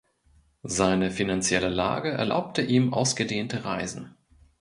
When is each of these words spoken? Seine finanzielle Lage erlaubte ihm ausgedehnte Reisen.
Seine 0.63 1.11
finanzielle 1.11 1.69
Lage 1.69 2.09
erlaubte 2.09 2.63
ihm 2.63 2.91
ausgedehnte 2.91 3.65
Reisen. 3.65 4.15